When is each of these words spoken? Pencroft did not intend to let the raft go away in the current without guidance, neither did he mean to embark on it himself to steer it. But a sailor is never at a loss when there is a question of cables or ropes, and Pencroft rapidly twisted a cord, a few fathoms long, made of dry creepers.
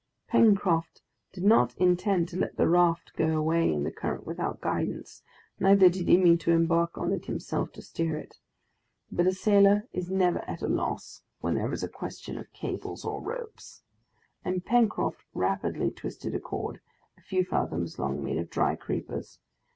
Pencroft 0.27 1.03
did 1.31 1.43
not 1.43 1.77
intend 1.77 2.27
to 2.27 2.35
let 2.35 2.57
the 2.57 2.67
raft 2.67 3.13
go 3.15 3.37
away 3.37 3.71
in 3.71 3.83
the 3.83 3.91
current 3.91 4.25
without 4.25 4.59
guidance, 4.59 5.21
neither 5.59 5.89
did 5.89 6.07
he 6.07 6.17
mean 6.17 6.39
to 6.39 6.49
embark 6.53 6.97
on 6.97 7.13
it 7.13 7.27
himself 7.27 7.71
to 7.73 7.83
steer 7.83 8.17
it. 8.17 8.39
But 9.11 9.27
a 9.27 9.31
sailor 9.31 9.87
is 9.93 10.09
never 10.09 10.39
at 10.49 10.63
a 10.63 10.67
loss 10.67 11.21
when 11.41 11.53
there 11.53 11.71
is 11.71 11.83
a 11.83 11.87
question 11.87 12.39
of 12.39 12.51
cables 12.51 13.05
or 13.05 13.21
ropes, 13.21 13.83
and 14.43 14.65
Pencroft 14.65 15.23
rapidly 15.35 15.91
twisted 15.91 16.33
a 16.33 16.39
cord, 16.39 16.81
a 17.15 17.21
few 17.21 17.45
fathoms 17.45 17.99
long, 17.99 18.23
made 18.23 18.39
of 18.39 18.49
dry 18.49 18.75
creepers. 18.75 19.37